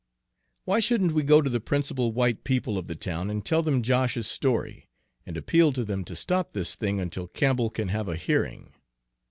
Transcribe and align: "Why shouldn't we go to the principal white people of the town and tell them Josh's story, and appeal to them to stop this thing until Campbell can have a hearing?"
"Why 0.65 0.79
shouldn't 0.79 1.11
we 1.11 1.21
go 1.21 1.43
to 1.43 1.49
the 1.51 1.59
principal 1.59 2.11
white 2.11 2.43
people 2.43 2.79
of 2.79 2.87
the 2.87 2.95
town 2.95 3.29
and 3.29 3.45
tell 3.45 3.61
them 3.61 3.83
Josh's 3.83 4.25
story, 4.25 4.89
and 5.27 5.37
appeal 5.37 5.71
to 5.73 5.83
them 5.85 6.03
to 6.05 6.15
stop 6.15 6.53
this 6.53 6.73
thing 6.73 6.99
until 6.99 7.27
Campbell 7.27 7.69
can 7.69 7.89
have 7.89 8.07
a 8.09 8.15
hearing?" 8.15 8.73